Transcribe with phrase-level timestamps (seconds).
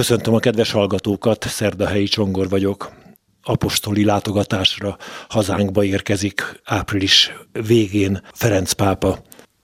[0.00, 2.90] Köszöntöm a kedves hallgatókat, Szerdahelyi Csongor vagyok.
[3.42, 4.96] Apostoli látogatásra
[5.28, 7.32] hazánkba érkezik április
[7.66, 9.22] végén Ferenc pápa,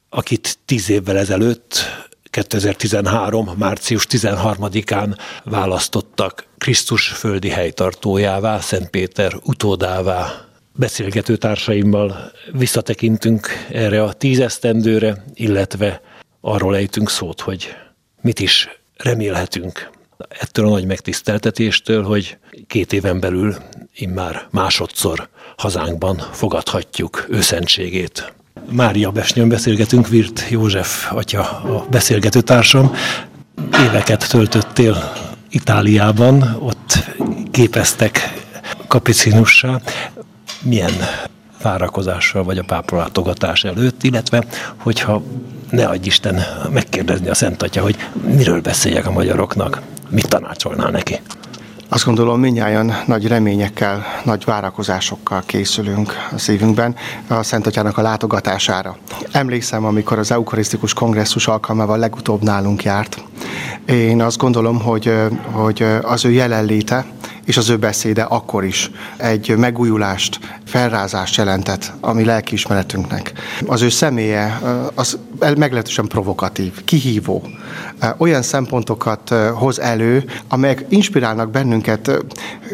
[0.08, 1.78] akit tíz évvel ezelőtt
[2.22, 3.50] 2013.
[3.58, 10.46] március 13-án választottak Krisztus földi helytartójává, Szent Péter utódává.
[10.72, 16.00] Beszélgető társaimmal visszatekintünk erre a tízesztendőre, illetve
[16.40, 17.68] arról ejtünk szót, hogy
[18.20, 19.94] mit is remélhetünk
[20.28, 23.56] ettől a nagy megtiszteltetéstől, hogy két éven belül
[23.94, 28.32] immár másodszor hazánkban fogadhatjuk őszentségét.
[28.70, 32.94] Mária Besnyön beszélgetünk, Virt József atya a beszélgető társam.
[33.88, 35.12] Éveket töltöttél
[35.50, 37.04] Itáliában, ott
[37.50, 38.44] képeztek
[38.86, 39.80] kapicinussá.
[40.62, 40.92] Milyen
[41.62, 44.44] várakozással vagy a pápa látogatás előtt, illetve
[44.76, 45.22] hogyha
[45.70, 51.20] ne adj Isten megkérdezni a Szent Atya, hogy miről beszéljek a magyaroknak, mit tanácsolnál neki?
[51.88, 56.94] Azt gondolom, minnyáján nagy reményekkel, nagy várakozásokkal készülünk a szívünkben
[57.28, 58.96] a Szent Atyának a látogatására.
[59.32, 63.22] Emlékszem, amikor az Eukarisztikus Kongresszus alkalmával legutóbb nálunk járt.
[63.86, 65.14] Én azt gondolom, hogy,
[65.50, 67.04] hogy az ő jelenléte
[67.46, 73.32] és az ő beszéde akkor is egy megújulást, felrázást jelentett a mi lelkiismeretünknek.
[73.66, 74.60] Az ő személye
[74.94, 77.42] az meglehetősen provokatív, kihívó.
[78.18, 82.10] Olyan szempontokat hoz elő, amelyek inspirálnak bennünket,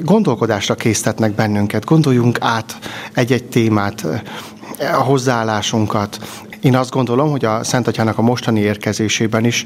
[0.03, 1.85] gondolkodásra késztetnek bennünket.
[1.85, 2.79] Gondoljunk át
[3.15, 4.07] egy-egy témát,
[4.79, 6.19] a hozzáállásunkat,
[6.63, 9.65] én azt gondolom, hogy a Szent Atyának a mostani érkezésében is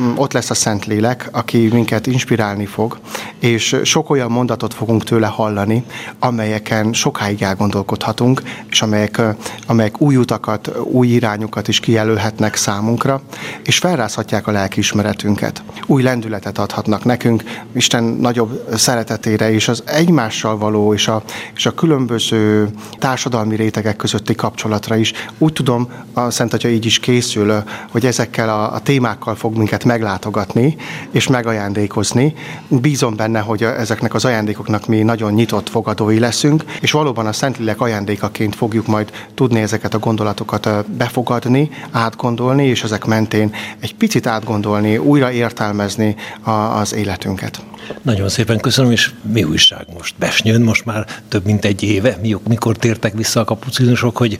[0.00, 2.98] mm, ott lesz a Szent Lélek, aki minket inspirálni fog,
[3.38, 5.84] és sok olyan mondatot fogunk tőle hallani,
[6.18, 9.20] amelyeken sokáig elgondolkodhatunk, és amelyek,
[9.66, 13.20] amelyek új utakat, új irányokat is kijelölhetnek számunkra,
[13.64, 15.62] és felrázhatják a lelkiismeretünket.
[15.86, 21.22] Új lendületet adhatnak nekünk, Isten nagyobb szeretetére, és az egymással való, és a,
[21.54, 22.68] és a különböző
[22.98, 25.12] társadalmi rétegek közötti kapcsolatra is.
[25.38, 29.84] Úgy tudom, a Szent Atya így is készül, hogy ezekkel a, a témákkal fog minket
[29.84, 30.76] meglátogatni
[31.10, 32.34] és megajándékozni.
[32.68, 37.80] Bízom benne, hogy ezeknek az ajándékoknak mi nagyon nyitott fogadói leszünk, és valóban a Szentlélek
[37.80, 44.96] ajándékaként fogjuk majd tudni ezeket a gondolatokat befogadni, átgondolni, és ezek mentén egy picit átgondolni,
[44.96, 47.62] újra értelmezni a, az életünket.
[48.02, 50.14] Nagyon szépen köszönöm, és mi újság most?
[50.18, 54.38] Besnyőn most már több mint egy éve, mikor tértek vissza a kapucinusok, hogy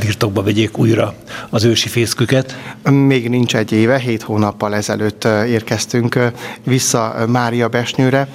[0.00, 1.14] birtokba vegyék újra
[1.50, 2.56] az ősi fészküket?
[2.90, 6.18] Még nincs egy éve, hét hónappal ezelőtt érkeztünk
[6.64, 8.28] vissza Mária Besnyőre.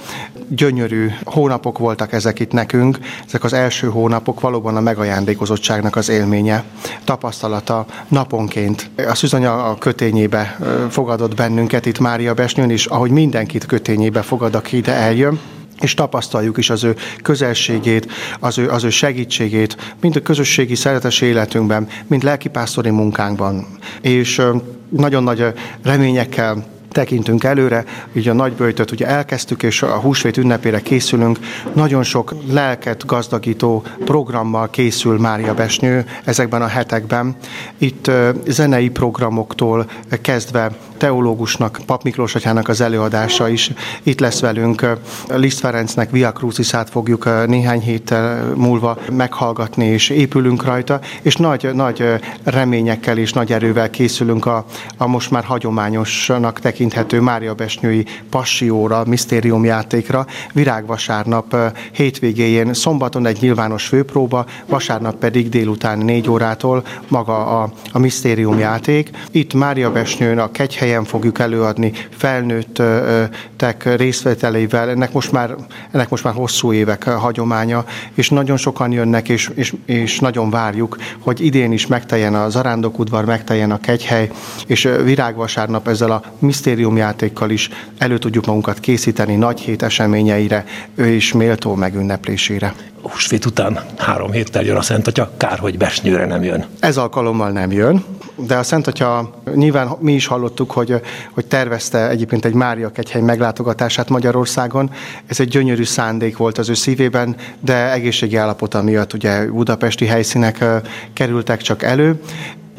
[0.48, 2.98] Gyönyörű hónapok voltak ezek itt nekünk.
[3.26, 6.64] Ezek az első hónapok valóban a megajándékozottságnak az élménye,
[7.04, 8.90] tapasztalata naponként.
[9.08, 10.58] A szüzanya a kötényébe
[10.90, 15.40] fogadott bennünket itt Mária Besnyőn, és ahogy mindenkit kötényébe fogad, aki ide eljön,
[15.80, 21.20] és tapasztaljuk is az ő közelségét, az ő, az ő segítségét, mind a közösségi szeretes
[21.20, 23.66] életünkben, mind lelkipásztori munkánkban.
[24.00, 24.42] És
[24.88, 25.44] nagyon nagy
[25.82, 27.84] reményekkel tekintünk előre,
[28.14, 31.38] ugye a nagyböjtöt ugye elkezdtük, és a húsvét ünnepére készülünk.
[31.72, 37.36] Nagyon sok lelket gazdagító programmal készül Mária Besnyő ezekben a hetekben.
[37.78, 38.10] Itt
[38.46, 39.90] zenei programoktól
[40.20, 43.70] kezdve teológusnak, Pap Miklós atyának az előadása is
[44.02, 44.86] itt lesz velünk.
[45.28, 52.04] Liszt Ferencnek Via Crucisát fogjuk néhány héttel múlva meghallgatni, és épülünk rajta, és nagy, nagy
[52.44, 54.64] reményekkel és nagy erővel készülünk a,
[54.96, 60.26] a most már hagyományosnak tekinthető Mária Besnyői passióra, misztériumjátékra.
[60.52, 61.56] Virágvasárnap
[61.92, 69.10] hétvégéjén szombaton egy nyilvános főpróba, vasárnap pedig délután négy órától maga a, a misztériumjáték.
[69.30, 74.90] Itt Mária Besnyőn a Kegyhely helyen fogjuk előadni felnőttek részvételével.
[74.90, 75.56] Ennek most már,
[75.90, 80.96] ennek most már hosszú évek hagyománya, és nagyon sokan jönnek, és, és, és nagyon várjuk,
[81.20, 84.30] hogy idén is megteljen a zarándokudvar, megteljen a kegyhely,
[84.66, 86.22] és virágvasárnap ezzel a
[86.68, 90.64] misztériumjátékkal is elő tudjuk magunkat készíteni nagy hét eseményeire
[90.96, 92.74] és méltó megünneplésére.
[93.02, 96.66] Húsvét után három héttel jön a Szent Atya, kár, hogy Besnyőre nem jön.
[96.80, 98.04] Ez alkalommal nem jön,
[98.34, 101.00] de a Szent Atya, nyilván mi is hallottuk, hogy,
[101.30, 104.90] hogy tervezte egyébként egy Mária kegyhely meglátogatását Magyarországon.
[105.26, 110.64] Ez egy gyönyörű szándék volt az ő szívében, de egészségi állapota miatt ugye budapesti helyszínek
[111.12, 112.20] kerültek csak elő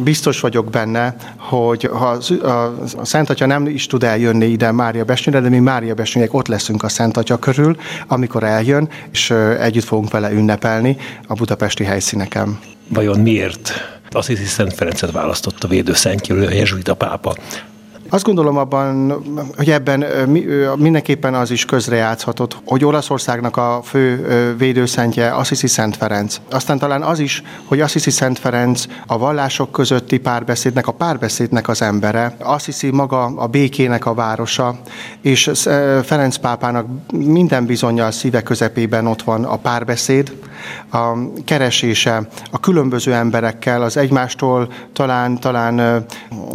[0.03, 2.73] biztos vagyok benne, hogy ha a
[3.03, 6.83] Szent Atya nem is tud eljönni ide Mária Besnyőre, de mi Mária Besnyőek ott leszünk
[6.83, 10.97] a Szent Atya körül, amikor eljön, és együtt fogunk vele ünnepelni
[11.27, 12.59] a budapesti helyszíneken.
[12.87, 13.71] Vajon miért
[14.11, 17.35] Assisi Szent Ferencet választotta védőszentjéről a jezsuita pápa?
[18.09, 19.11] Azt gondolom abban,
[19.57, 20.05] hogy ebben
[20.77, 24.25] mindenképpen az is közrejátszhatott, hogy Olaszországnak a fő
[24.57, 26.37] védőszentje Assisi Szent Ferenc.
[26.51, 31.81] Aztán talán az is, hogy Assisi Szent Ferenc a vallások közötti párbeszédnek, a párbeszédnek az
[31.81, 32.35] embere.
[32.39, 34.79] Assisi maga a békének a városa,
[35.21, 35.51] és
[36.03, 40.31] Ferenc pápának minden bizonyal szíve közepében ott van a párbeszéd,
[40.91, 41.13] a
[41.45, 46.05] keresése a különböző emberekkel, az egymástól talán, talán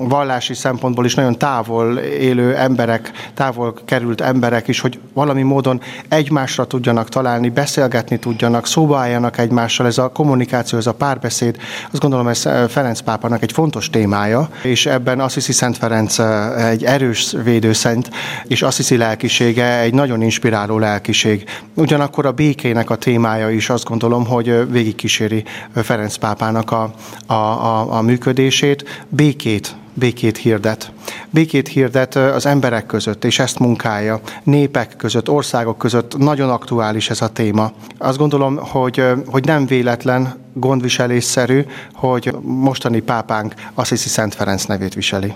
[0.08, 6.64] vallási szempontból is nagyon távol élő emberek, távol került emberek is, hogy valami módon egymásra
[6.64, 11.56] tudjanak találni, beszélgetni tudjanak, szóba álljanak egymással, ez a kommunikáció, ez a párbeszéd,
[11.92, 16.18] azt gondolom ez Ferenc pápának egy fontos témája, és ebben azt hiszi Szent Ferenc
[16.58, 18.10] egy erős védőszent,
[18.46, 21.44] és azt hiszi lelkisége egy nagyon inspiráló lelkiség.
[21.74, 25.44] Ugyanakkor a békének a témája is azt gondolom, hogy végigkíséri
[25.74, 26.94] Ferenc pápának a,
[27.26, 30.92] a, a, a működését, békét békét hirdet.
[31.30, 34.20] Békét hirdet az emberek között, és ezt munkálja.
[34.42, 37.72] Népek között, országok között nagyon aktuális ez a téma.
[37.98, 45.32] Azt gondolom, hogy, hogy nem véletlen, gondviselésszerű, hogy mostani pápánk Assisi Szent Ferenc nevét viseli.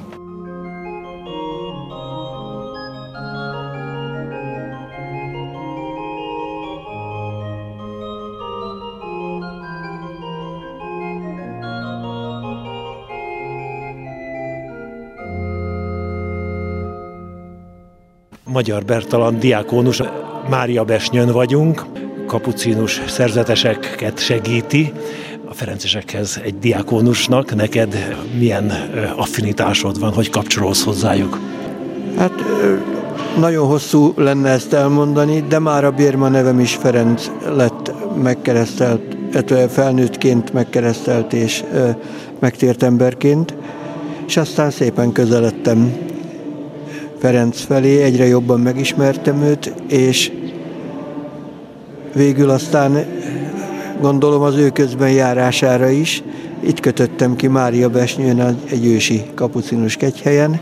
[18.59, 20.03] Magyar Bertalan diákónus,
[20.51, 21.85] Mária Besnyön vagyunk,
[22.27, 24.93] kapucinus szerzeteseket segíti,
[25.49, 28.73] a Ferencesekhez egy diákónusnak, neked milyen
[29.17, 31.39] affinitásod van, hogy kapcsolódsz hozzájuk?
[32.17, 32.33] Hát
[33.39, 39.17] nagyon hosszú lenne ezt elmondani, de már a Bérma nevem is Ferenc lett megkeresztelt,
[39.69, 41.65] felnőttként megkeresztelt és
[42.39, 43.55] megtért emberként,
[44.27, 46.08] és aztán szépen közeledtem
[47.19, 50.33] Ferenc felé, egyre jobban megismertem őt, és
[52.15, 53.07] végül aztán
[54.01, 56.23] gondolom az ő közben járására is,
[56.61, 60.61] itt kötöttem ki Mária Besnyőn egy ősi kapucinus kegyhelyen,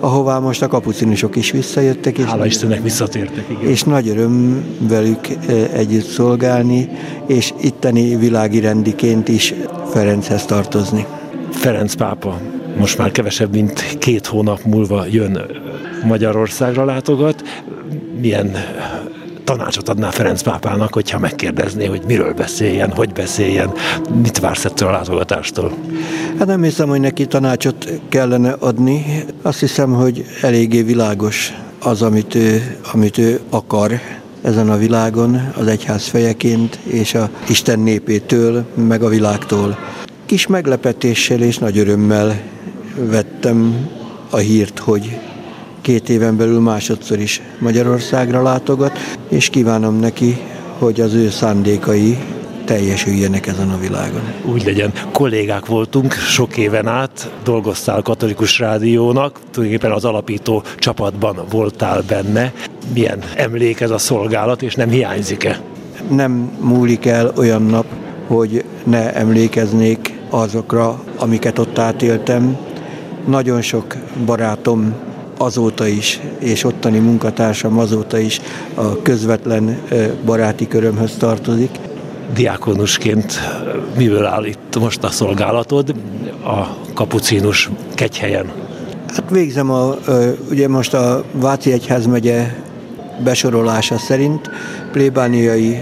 [0.00, 2.18] ahová most a kapucinusok is visszajöttek.
[2.18, 3.70] És Hála Istennek visszatértek, igen.
[3.70, 5.28] És nagy öröm velük
[5.72, 6.88] együtt szolgálni,
[7.26, 9.54] és itteni világi rendiként is
[9.90, 11.06] Ferenchez tartozni.
[11.50, 12.40] Ferenc pápa
[12.78, 15.40] most már kevesebb, mint két hónap múlva jön
[16.04, 17.42] Magyarországra látogat.
[18.20, 18.56] Milyen
[19.44, 23.72] tanácsot adná Ferenc pápának, hogyha megkérdezné, hogy miről beszéljen, hogy beszéljen,
[24.22, 25.72] mit vársz ettől a látogatástól?
[26.38, 29.24] Hát nem hiszem, hogy neki tanácsot kellene adni.
[29.42, 31.52] Azt hiszem, hogy eléggé világos
[31.82, 34.00] az, amit ő, amit ő akar
[34.42, 39.78] ezen a világon, az egyház fejeként és a Isten népétől, meg a világtól.
[40.26, 42.40] Kis meglepetéssel és nagy örömmel
[42.94, 43.88] vettem
[44.30, 45.18] a hírt, hogy
[45.88, 48.98] két éven belül másodszor is Magyarországra látogat,
[49.28, 50.38] és kívánom neki,
[50.78, 52.18] hogy az ő szándékai
[52.64, 54.20] teljesüljenek ezen a világon.
[54.44, 54.92] Úgy legyen.
[55.12, 62.52] Kollégák voltunk sok éven át, dolgoztál katolikus rádiónak, tulajdonképpen az alapító csapatban voltál benne.
[62.94, 65.60] Milyen emlék ez a szolgálat, és nem hiányzik-e?
[66.10, 67.86] Nem múlik el olyan nap,
[68.26, 72.56] hogy ne emlékeznék azokra, amiket ott átéltem.
[73.26, 75.06] Nagyon sok barátom
[75.38, 78.40] azóta is, és ottani munkatársam azóta is
[78.74, 79.78] a közvetlen
[80.24, 81.70] baráti körömhöz tartozik.
[82.34, 83.40] Diákonusként
[83.96, 85.94] miből áll itt most a szolgálatod
[86.44, 88.52] a kapucinus kegyhelyen?
[89.14, 89.94] Hát végzem a,
[90.50, 92.54] ugye most a Váci Egyházmegye
[93.24, 94.50] besorolása szerint
[94.92, 95.78] plébániai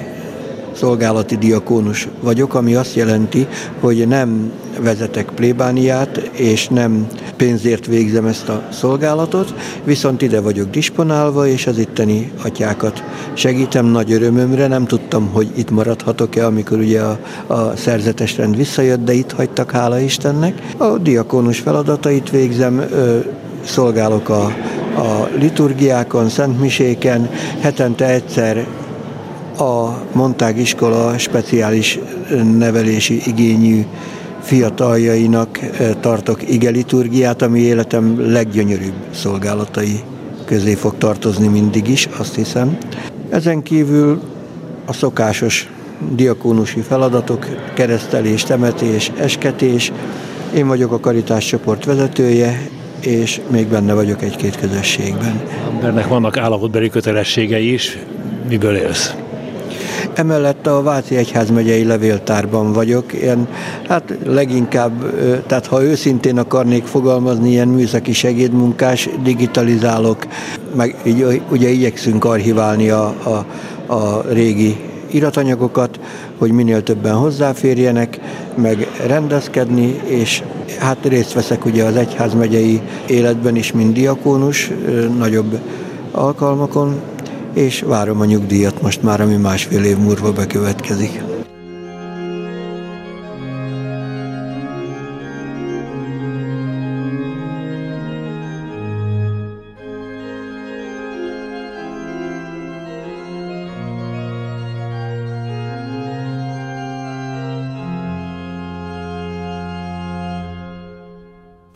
[0.76, 3.46] szolgálati diakónus vagyok, ami azt jelenti,
[3.80, 7.06] hogy nem vezetek plébániát, és nem
[7.36, 9.54] pénzért végzem ezt a szolgálatot,
[9.84, 13.04] viszont ide vagyok disponálva, és az itteni atyákat
[13.34, 14.66] segítem nagy örömömre.
[14.66, 19.70] Nem tudtam, hogy itt maradhatok-e, amikor ugye a, a szerzetes rend visszajött, de itt hagytak,
[19.70, 20.62] hála Istennek.
[20.76, 23.18] A diakónus feladatait végzem, ö,
[23.64, 24.44] szolgálok a,
[24.96, 27.30] a liturgiákon, szentmiséken,
[27.60, 28.66] hetente egyszer
[29.58, 31.98] a Montág iskola speciális
[32.58, 33.84] nevelési igényű
[34.40, 40.00] fiataljainak eh, tartok ige liturgiát, ami életem leggyönyörűbb szolgálatai
[40.44, 42.78] közé fog tartozni mindig is, azt hiszem.
[43.30, 44.20] Ezen kívül
[44.84, 45.70] a szokásos
[46.14, 49.92] diakónusi feladatok, keresztelés, temetés, esketés.
[50.54, 52.68] Én vagyok a karitás csoport vezetője,
[53.00, 55.40] és még benne vagyok egy-két közösségben.
[55.72, 57.98] Embernek vannak állapotbeli kötelességei is,
[58.48, 59.14] miből élsz?
[60.16, 63.48] Emellett a Váci Egyházmegyei Levéltárban vagyok, ilyen,
[63.88, 65.14] hát leginkább,
[65.46, 70.26] tehát ha őszintén akarnék fogalmazni, ilyen műszaki segédmunkás, digitalizálok,
[70.74, 73.46] meg így, ugye igyekszünk archiválni a, a,
[73.92, 74.76] a régi
[75.10, 76.00] iratanyagokat,
[76.38, 78.20] hogy minél többen hozzáférjenek,
[78.54, 80.42] meg rendezkedni, és
[80.78, 84.70] hát részt veszek ugye az egyházmegyei életben is, mint diakónus,
[85.18, 85.58] nagyobb
[86.10, 87.00] alkalmakon,
[87.56, 91.22] és várom a nyugdíjat most már, ami másfél év múlva bekövetkezik.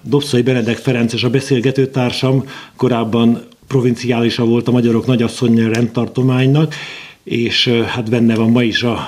[0.03, 2.45] Dobszai Benedek Ferences a beszélgető társam,
[2.77, 6.75] korábban provinciálisa volt a magyarok nagyasszonya rendtartománynak,
[7.25, 8.99] és hát benne van ma is a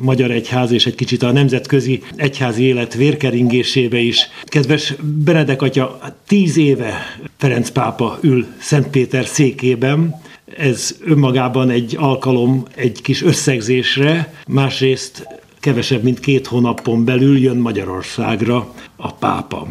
[0.00, 4.28] Magyar Egyház és egy kicsit a nemzetközi egyházi élet vérkeringésébe is.
[4.44, 10.20] Kedves Benedek atya, tíz éve Ferenc pápa ül Szentpéter székében,
[10.56, 15.26] ez önmagában egy alkalom egy kis összegzésre, másrészt
[15.60, 19.68] kevesebb, mint két hónapon belül jön Magyarországra a pápa.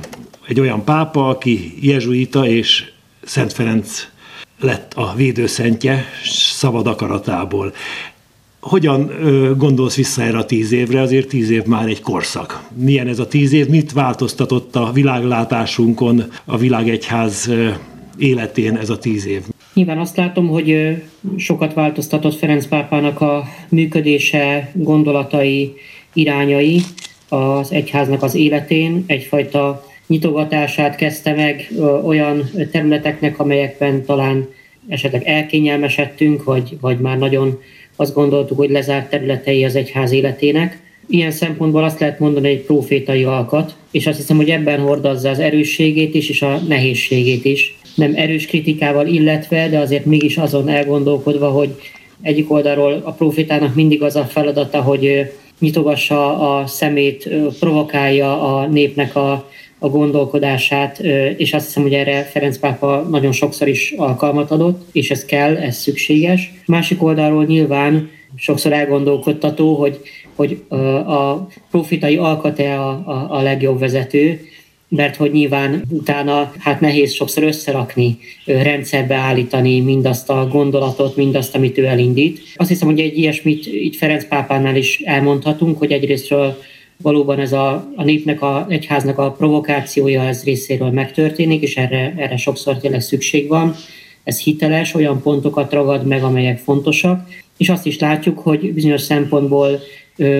[0.48, 2.91] Egy olyan pápa, aki jezsuita és
[3.24, 4.08] Szent Ferenc
[4.60, 6.06] lett a védőszentje
[6.51, 7.74] szabad akaratából.
[8.60, 9.12] Hogyan
[9.58, 11.01] gondolsz vissza erre a tíz évre?
[11.01, 12.68] Azért tíz év már egy korszak.
[12.75, 13.68] Milyen ez a tíz év?
[13.68, 17.51] Mit változtatott a világlátásunkon, a világegyház
[18.18, 19.42] életén ez a tíz év?
[19.74, 20.98] Nyilván azt látom, hogy
[21.38, 25.74] sokat változtatott Ferenc pápának a működése, gondolatai,
[26.13, 26.82] irányai
[27.30, 29.04] az egyháznak az életén.
[29.08, 31.72] Egyfajta nyitogatását kezdte meg
[32.04, 34.48] olyan területeknek, amelyekben talán
[34.88, 37.60] esetleg elkényelmesedtünk, vagy, vagy már nagyon
[37.96, 40.80] azt gondoltuk, hogy lezárt területei az egyház életének.
[41.08, 45.30] Ilyen szempontból azt lehet mondani, hogy egy profétai alkat, és azt hiszem, hogy ebben hordazza
[45.30, 47.78] az erősségét is, és a nehézségét is.
[47.96, 51.75] Nem erős kritikával illetve, de azért mégis azon elgondolkodva, hogy
[52.22, 59.16] egyik oldalról a profétának mindig az a feladata, hogy nyitogassa a szemét, provokálja a népnek
[59.16, 59.50] a
[59.80, 61.00] a gondolkodását,
[61.38, 65.56] és azt hiszem, hogy erre Ferenc pápa nagyon sokszor is alkalmat adott, és ez kell,
[65.58, 66.54] ez szükséges.
[66.66, 70.00] Másik oldalról nyilván sokszor elgondolkodtató, hogy,
[70.36, 70.64] hogy
[71.08, 74.40] a profitai alkat-e a, a, a legjobb vezető,
[74.90, 81.78] mert hogy nyilván utána hát nehéz sokszor összerakni, rendszerbe állítani mindazt a gondolatot, mindazt, amit
[81.78, 82.42] ő elindít.
[82.56, 86.58] Azt hiszem, hogy egy ilyesmit itt Ferenc pápánál is elmondhatunk, hogy egyrésztről
[87.01, 92.38] valóban ez a, a népnek, a egyháznak a provokációja ez részéről megtörténik, és erre, erre
[92.38, 93.75] sokszor tényleg szükség van.
[94.24, 97.27] Ez hiteles, olyan pontokat ragad meg, amelyek fontosak,
[97.58, 99.79] és azt is látjuk, hogy bizonyos szempontból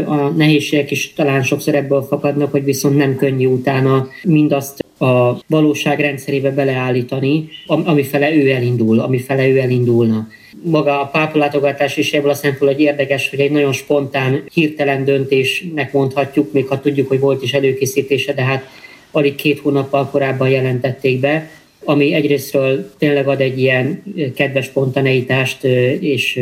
[0.06, 6.00] a nehézségek is talán sokszor ebből fakadnak, hogy viszont nem könnyű utána mindazt a valóság
[6.00, 10.28] rendszerébe beleállítani, amifele ő elindul, amifele ő elindulna
[10.64, 15.94] maga a pápalátogatás is ebből a szempontból egy érdekes, hogy egy nagyon spontán, hirtelen döntésnek
[15.94, 18.70] mondhatjuk, még ha tudjuk, hogy volt is előkészítése, de hát
[19.12, 21.50] alig két hónappal korábban jelentették be,
[21.84, 24.04] ami egyrésztről tényleg ad egy ilyen
[24.36, 25.64] kedves spontaneitást
[26.00, 26.40] és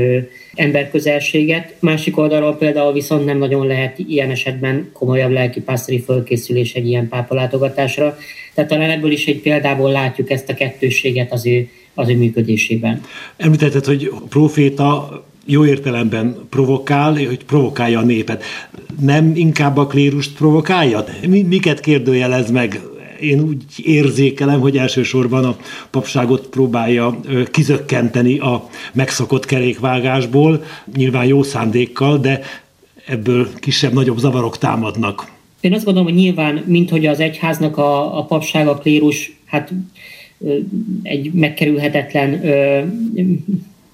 [0.54, 1.74] emberközelséget.
[1.80, 8.18] Másik oldalról például viszont nem nagyon lehet ilyen esetben komolyabb lelkipásztori fölkészülés egy ilyen pápalátogatásra.
[8.54, 13.02] Tehát talán ebből is egy példából látjuk ezt a kettősséget az ő az ő működésében.
[13.38, 18.44] Említetted, hogy a proféta jó értelemben provokál, hogy provokálja a népet.
[19.02, 21.04] Nem inkább a klérust provokálja?
[21.28, 22.82] Miket kérdőjelez meg?
[23.22, 25.58] Én úgy érzékelem, hogy elsősorban a
[25.90, 27.20] papságot próbálja
[27.52, 30.64] kizökkenteni a megszokott kerékvágásból,
[30.96, 32.42] nyilván jó szándékkal, de
[33.06, 35.32] ebből kisebb-nagyobb zavarok támadnak.
[35.62, 39.74] Én azt gondolom, hogy nyilván, mint hogy az egyháznak a, a papság, a klérus, hát
[41.04, 42.42] egy megkerülhetetlen,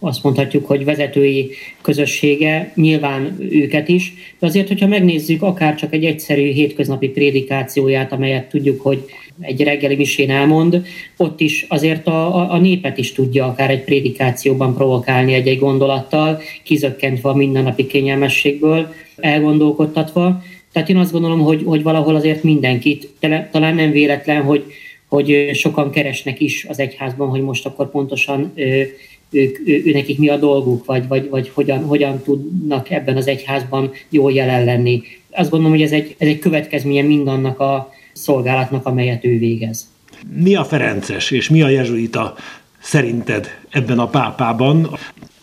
[0.03, 1.49] azt mondhatjuk, hogy vezetői
[1.81, 8.49] közössége, nyilván őket is, de azért, hogyha megnézzük akár csak egy egyszerű hétköznapi prédikációját, amelyet
[8.49, 9.05] tudjuk, hogy
[9.39, 10.85] egy reggeli misén elmond,
[11.17, 17.29] ott is azért a, a népet is tudja akár egy prédikációban provokálni egy-egy gondolattal, kizökkentve
[17.29, 20.43] a mindennapi kényelmességből, elgondolkodtatva.
[20.71, 23.09] Tehát én azt gondolom, hogy, hogy valahol azért mindenkit,
[23.51, 24.63] talán nem véletlen, hogy
[25.13, 28.89] hogy sokan keresnek is az egyházban, hogy most akkor pontosan ők,
[29.31, 33.91] ő, ő, nekik mi a dolguk, vagy, vagy, vagy hogyan, hogyan tudnak ebben az egyházban
[34.09, 35.01] jól jelen lenni.
[35.31, 39.91] Azt gondolom, hogy ez egy, ez egy következménye mindannak a szolgálatnak, amelyet ő végez.
[40.35, 42.35] Mi a Ferences és mi a jezsuita
[42.81, 44.89] szerinted ebben a pápában?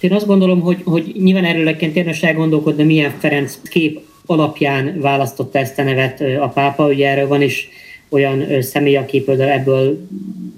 [0.00, 5.78] Én azt gondolom, hogy, hogy nyilván erről érdemes elgondolkodni, milyen Ferenc kép alapján választotta ezt
[5.78, 7.68] a nevet a pápa, ugye erről van is
[8.10, 10.08] olyan személy, aki például ebből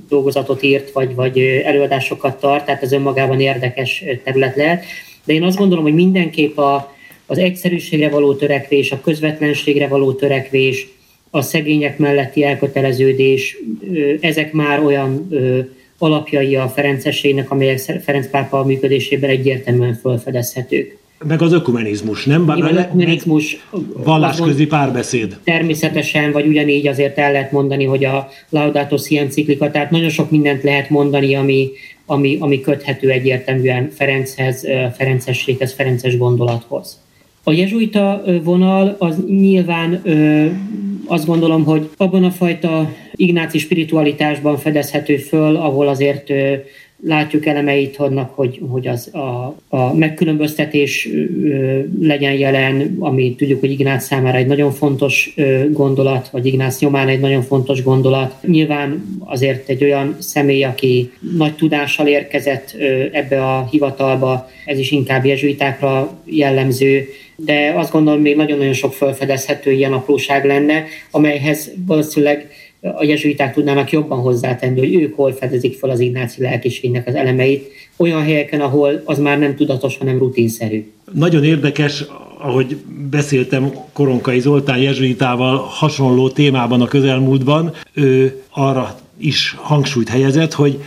[0.09, 4.85] dolgozatot írt, vagy, vagy előadásokat tart, tehát ez önmagában érdekes terület lehet.
[5.25, 6.95] De én azt gondolom, hogy mindenképp a,
[7.27, 10.89] az egyszerűségre való törekvés, a közvetlenségre való törekvés,
[11.31, 13.57] a szegények melletti elköteleződés,
[14.21, 15.29] ezek már olyan
[15.99, 21.02] alapjai a Ferencességnek, amelyek Ferenc pápa működésében egyértelműen felfedezhetők.
[21.29, 22.47] Meg az ökumenizmus, nem?
[22.47, 23.67] Bár az ökumenizmus.
[24.05, 25.37] Vallásközi párbeszéd.
[25.45, 30.31] Természetesen, vagy ugyanígy azért el lehet mondani, hogy a Laudato Si enciklika, tehát nagyon sok
[30.31, 31.71] mindent lehet mondani, ami,
[32.07, 37.01] ami, ami köthető egyértelműen Ferenchez, Ferencességhez, Ferences gondolathoz.
[37.45, 40.03] A jezsuita vonal az nyilván
[41.07, 46.33] azt gondolom, hogy abban a fajta ignáci spiritualitásban fedezhető föl, ahol azért
[47.05, 51.09] látjuk elemeit annak, hogy, hogy az a, a megkülönböztetés
[52.01, 55.35] legyen jelen, ami tudjuk, hogy Ignác számára egy nagyon fontos
[55.71, 58.35] gondolat, vagy Ignác nyomán egy nagyon fontos gondolat.
[58.47, 62.77] Nyilván azért egy olyan személy, aki nagy tudással érkezett
[63.13, 67.07] ebbe a hivatalba, ez is inkább jezsuitákra jellemző,
[67.37, 72.49] de azt gondolom, még nagyon-nagyon sok felfedezhető ilyen apróság lenne, amelyhez valószínűleg
[72.83, 77.71] a jezsuiták tudnának jobban hozzátenni, hogy ők hol fedezik fel az ignáci lelkiségnek az elemeit,
[77.97, 80.93] olyan helyeken, ahol az már nem tudatos, hanem rutinszerű.
[81.13, 82.05] Nagyon érdekes,
[82.39, 82.77] ahogy
[83.11, 90.83] beszéltem Koronkai Zoltán jezsuitával hasonló témában a közelmúltban, ő arra is hangsúlyt helyezett, hogy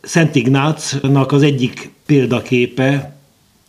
[0.00, 3.16] Szent Ignácnak az egyik példaképe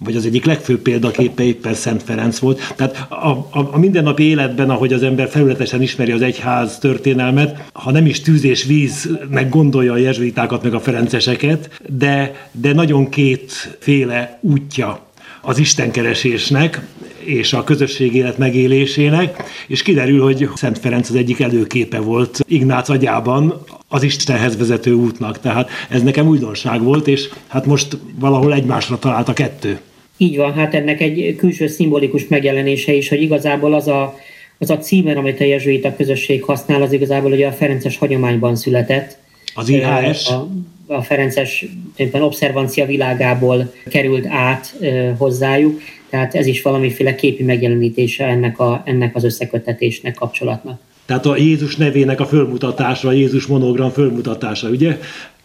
[0.04, 2.74] vagy az egyik legfőbb példaképe éppen Szent Ferenc volt.
[2.76, 7.92] Tehát a, a, a mindennapi életben, ahogy az ember felületesen ismeri az egyház történelmet, ha
[7.92, 14.40] nem is tűz és víznek gondolja a jezsuitákat, meg a ferenceseket, de, de nagyon kétféle
[14.42, 15.00] útja
[15.42, 16.82] az istenkeresésnek
[17.20, 22.90] és a közösség élet megélésének, és kiderül, hogy Szent Ferenc az egyik előképe volt Ignác
[22.90, 25.40] agyában az Istenhez vezető útnak.
[25.40, 29.80] Tehát ez nekem újdonság volt, és hát most valahol egymásra talált a kettő.
[30.24, 34.20] Így van, hát ennek egy külső szimbolikus megjelenése is, hogy igazából az a,
[34.58, 39.18] az a címer, amit a jezsuita közösség használ, az igazából ugye a Ferences hagyományban született.
[39.56, 40.28] Az IHS?
[40.28, 40.48] A,
[40.88, 41.66] a Ferences
[42.12, 44.76] obszervancia világából került át
[45.18, 50.80] hozzájuk, tehát ez is valamiféle képi megjelenítése ennek, a, ennek az összekötetésnek, kapcsolatnak.
[51.06, 55.00] Tehát a Jézus nevének a fölmutatása, a Jézus monogram fölmutatása, ugye?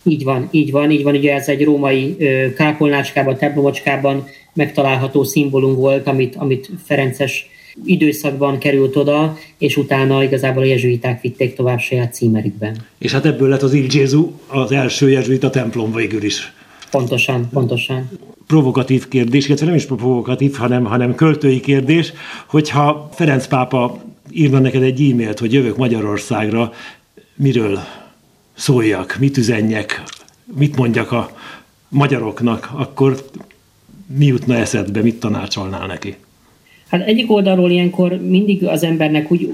[0.08, 1.14] Így van, így van, így van.
[1.14, 2.16] Ugye ez egy római
[2.56, 7.46] kápolnácskában, templomocskában megtalálható szimbólum volt, amit, amit Ferences
[7.84, 12.76] időszakban került oda, és utána igazából a jezsuiták vitték tovább saját címerükben.
[12.98, 16.52] És hát ebből lett az Il Gesù, az első jezsuita templom végül is.
[16.90, 18.10] Pontosan, pontosan.
[18.46, 22.12] Provokatív kérdés, illetve nem is provokatív, hanem, hanem költői kérdés,
[22.46, 26.72] hogyha Ferenc pápa írna neked egy e-mailt, hogy jövök Magyarországra,
[27.36, 27.78] miről
[28.58, 30.02] szóljak, mit üzenjek,
[30.54, 31.30] mit mondjak a
[31.88, 33.24] magyaroknak, akkor
[34.16, 36.16] mi jutna eszedbe, mit tanácsolnál neki?
[36.88, 39.52] Hát egyik oldalról ilyenkor mindig az embernek úgy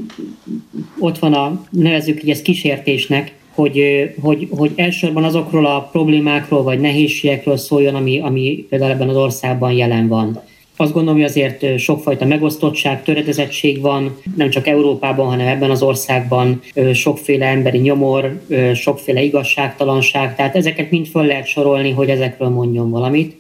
[0.98, 3.80] ott van a, nevezük így ezt kísértésnek, hogy,
[4.20, 9.72] hogy, hogy elsősorban azokról a problémákról vagy nehézségekről szóljon, ami, ami például ebben az országban
[9.72, 10.40] jelen van.
[10.76, 16.60] Azt gondolom, hogy azért sokfajta megosztottság, töredezettség van, nem csak Európában, hanem ebben az országban
[16.92, 18.40] sokféle emberi nyomor,
[18.74, 23.36] sokféle igazságtalanság, tehát ezeket mind föl lehet sorolni, hogy ezekről mondjon valamit.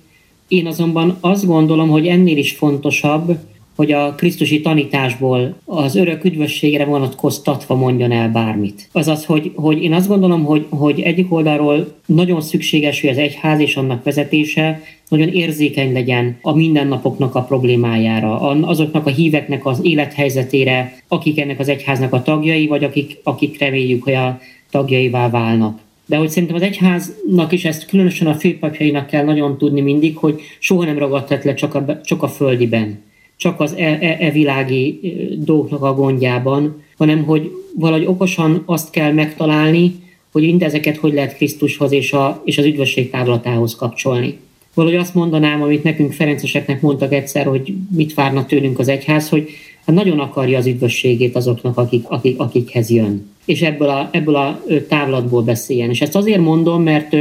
[0.48, 3.38] Én azonban azt gondolom, hogy ennél is fontosabb,
[3.76, 8.88] hogy a krisztusi tanításból az örök üdvösségre vonatkoztatva mondjon el bármit.
[8.92, 13.60] Azaz, hogy, hogy én azt gondolom, hogy, hogy egyik oldalról nagyon szükséges, hogy az egyház
[13.60, 20.96] és annak vezetése nagyon érzékeny legyen a mindennapoknak a problémájára, azoknak a híveknek az élethelyzetére,
[21.08, 25.78] akik ennek az egyháznak a tagjai, vagy akik, akik reméljük, hogy a tagjaivá válnak.
[26.06, 30.40] De hogy szerintem az egyháznak is ezt különösen a főpapjainak kell nagyon tudni mindig, hogy
[30.58, 33.02] soha nem ragadhat le csak a, csak a földiben
[33.36, 35.00] csak az e, e, e világi
[35.38, 39.94] dolgoknak a gondjában, hanem hogy valahogy okosan azt kell megtalálni,
[40.32, 44.38] hogy mindezeket hogy lehet Krisztushoz és, a, és az üdvösség távlatához kapcsolni.
[44.74, 49.48] Valahogy azt mondanám, amit nekünk Ferenceseknek mondtak egyszer, hogy mit várna tőlünk az egyház, hogy
[49.86, 53.30] hát nagyon akarja az üdvösségét azoknak, akik, akik, akikhez jön.
[53.44, 55.90] És ebből a, ebből a távlatból beszéljen.
[55.90, 57.16] És ezt azért mondom, mert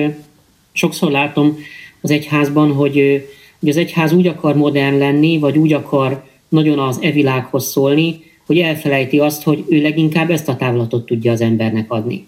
[0.72, 1.58] sokszor látom
[2.02, 3.28] az egyházban, hogy
[3.64, 8.58] hogy az egyház úgy akar modern lenni, vagy úgy akar nagyon az evilághoz szólni, hogy
[8.58, 12.28] elfelejti azt, hogy ő leginkább ezt a távlatot tudja az embernek adni.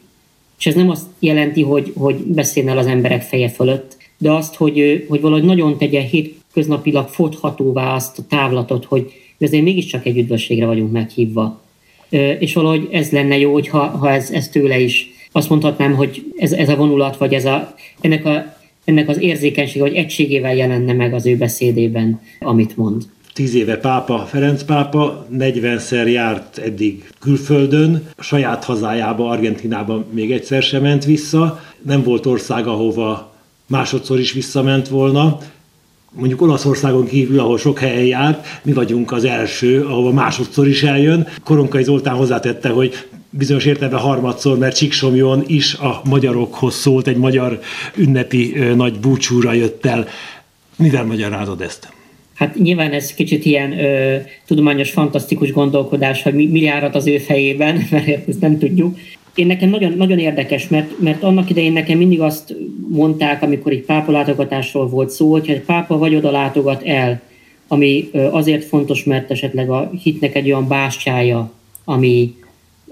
[0.57, 5.05] És ez nem azt jelenti, hogy, hogy beszélne az emberek feje fölött, de azt, hogy,
[5.09, 10.65] hogy valahogy nagyon tegye hét, köznapilag fothatóvá azt a távlatot, hogy azért mégiscsak egy üdvösségre
[10.65, 11.61] vagyunk meghívva.
[12.39, 16.51] És valahogy ez lenne jó, hogyha, ha ez, ez tőle is azt mondhatnám, hogy ez,
[16.51, 18.54] ez a vonulat, vagy ez a, ennek, a,
[18.85, 23.03] ennek az érzékenység, vagy egységével jelenne meg az ő beszédében, amit mond.
[23.33, 30.63] Tíz éve pápa, Ferenc pápa, 40-szer járt eddig külföldön, a saját hazájába, Argentinába még egyszer
[30.63, 33.33] sem ment vissza, nem volt ország, ahova
[33.67, 35.37] másodszor is visszament volna,
[36.11, 41.27] mondjuk Olaszországon kívül, ahol sok helyen járt, mi vagyunk az első, ahova másodszor is eljön.
[41.43, 42.93] Koronkai Zoltán hozzátette, hogy
[43.37, 47.59] bizonyos értelemben harmadszor, mert Csíksomjon is a magyarokhoz szólt, egy magyar
[47.95, 50.07] ünnepi nagy búcsúra jött el.
[50.77, 51.93] Mivel magyarázod ezt?
[52.33, 57.17] Hát nyilván ez kicsit ilyen ö, tudományos, fantasztikus gondolkodás, hogy mi, mi járat az ő
[57.17, 58.97] fejében, mert ezt nem tudjuk.
[59.35, 62.55] Én nekem nagyon, nagyon érdekes, mert, mert annak idején nekem mindig azt
[62.89, 67.21] mondták, amikor egy pápa látogatásról volt szó, hogy egy pápa vagy oda látogat el,
[67.67, 71.51] ami azért fontos, mert esetleg a hitnek egy olyan bástyája,
[71.85, 72.35] ami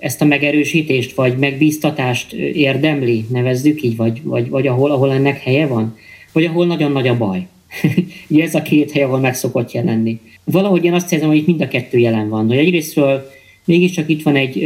[0.03, 5.67] ezt a megerősítést vagy megbíztatást érdemli, nevezzük így, vagy, vagy, vagy ahol, ahol ennek helye
[5.67, 5.97] van,
[6.31, 7.47] vagy ahol nagyon nagy a baj.
[8.29, 10.19] Ugye ez a két hely, ahol meg szokott jelenni.
[10.43, 12.47] Valahogy én azt érzem, hogy itt mind a kettő jelen van.
[12.47, 13.31] Hogy egyrésztről
[13.65, 14.63] mégiscsak itt van egy,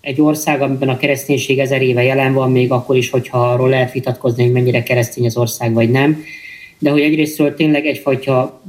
[0.00, 3.92] egy ország, amiben a kereszténység ezer éve jelen van, még akkor is, hogyha arról lehet
[3.92, 6.24] vitatkozni, hogy mennyire keresztény az ország, vagy nem.
[6.78, 8.62] De hogy egyrésztről tényleg egyfajta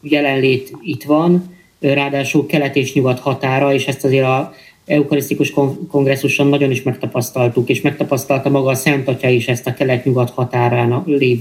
[0.00, 4.54] jelenlét itt van, ráadásul kelet és nyugat határa, és ezt azért a
[4.90, 5.52] eukarisztikus
[5.88, 11.02] kongresszuson nagyon is megtapasztaltuk, és megtapasztalta maga a Szent Atya is ezt a kelet-nyugat határán
[11.06, 11.38] lév,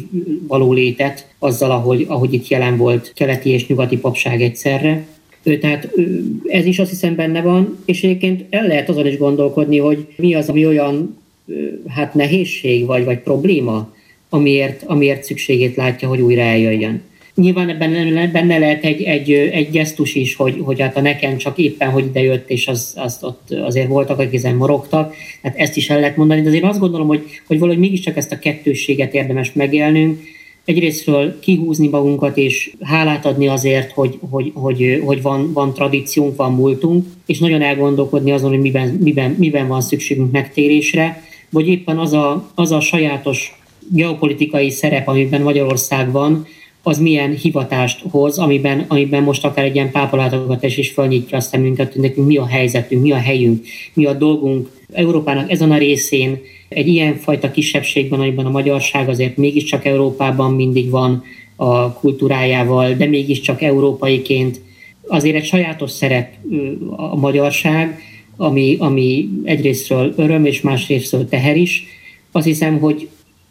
[0.47, 5.05] való létet, azzal, ahogy, ahogy itt jelen volt keleti és nyugati papság egyszerre.
[5.43, 5.89] Tehát
[6.47, 10.35] ez is azt hiszem benne van, és egyébként el lehet azon is gondolkodni, hogy mi
[10.35, 11.17] az, ami olyan
[11.87, 13.93] hát nehézség vagy, vagy probléma,
[14.29, 17.01] amiért, amiért szükségét látja, hogy újra eljöjjön.
[17.39, 21.57] Nyilván ebben benne lehet egy, egy, egy gesztus is, hogy, hogy hát a nekem csak
[21.57, 25.77] éppen, hogy ide jött, és az, az ott azért voltak, akik ezen morogtak, hát ezt
[25.77, 29.13] is el lehet mondani, de azért azt gondolom, hogy, hogy valahogy mégiscsak ezt a kettősséget
[29.13, 30.19] érdemes megélnünk,
[30.65, 36.53] egyrésztről kihúzni magunkat és hálát adni azért, hogy, hogy, hogy, hogy van, van tradíciónk, van
[36.53, 42.13] múltunk, és nagyon elgondolkodni azon, hogy miben, miben, miben van szükségünk megtérésre, vagy éppen az
[42.13, 43.59] a, az a sajátos
[43.91, 46.47] geopolitikai szerep, amiben Magyarország van,
[46.83, 51.93] az milyen hivatást hoz, amiben, amiben most akár egy ilyen pápalátogatás is felnyitja a szemünket,
[51.93, 56.39] hogy nekünk mi a helyzetünk, mi a helyünk, mi a dolgunk Európának ezen a részén,
[56.69, 61.23] egy ilyen fajta kisebbségben, amiben a magyarság azért mégiscsak Európában mindig van
[61.55, 64.61] a kultúrájával, de mégiscsak európaiként
[65.07, 66.33] azért egy sajátos szerep
[66.95, 67.99] a magyarság,
[68.37, 71.83] ami, ami egyrésztről öröm és másrésztről teher is.
[72.31, 73.09] Azt hiszem, hogy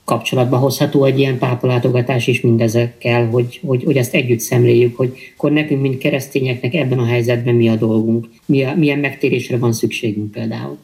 [0.08, 5.52] kapcsolatba hozható egy ilyen pápalátogatás is mindezekkel, hogy, hogy, hogy ezt együtt szemléljük, hogy akkor
[5.52, 10.30] nekünk, mint keresztényeknek ebben a helyzetben mi a dolgunk, mi a, milyen megtérésre van szükségünk
[10.30, 10.78] például.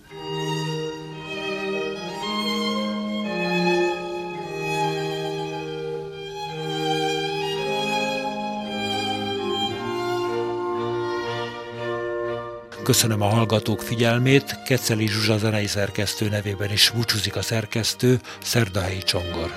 [12.84, 19.50] Köszönöm a hallgatók figyelmét, Keceli Zsuzsa zenei szerkesztő nevében is búcsúzik a szerkesztő, Szerdahelyi Csongor.